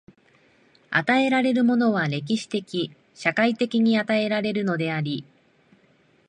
[0.89, 5.23] 与えられるものは歴史的・社会的に与えられるのであり、